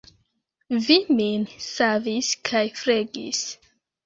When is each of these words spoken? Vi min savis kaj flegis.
Vi 0.85 0.97
min 1.19 1.43
savis 1.67 2.31
kaj 2.51 2.63
flegis. 2.81 3.45